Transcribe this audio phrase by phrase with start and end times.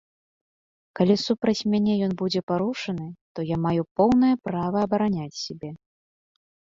[0.99, 5.69] Калі супраць мяне ён будзе парушаны, то я маю поўнае права абараняць сябе.